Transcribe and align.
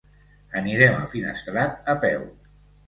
Anirem 0.61 0.97
a 1.03 1.11
Finestrat 1.13 1.95
a 1.95 1.97
peu. 2.07 2.29